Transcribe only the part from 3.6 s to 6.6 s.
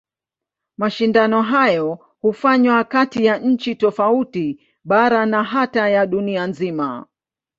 tofauti, bara na hata ya dunia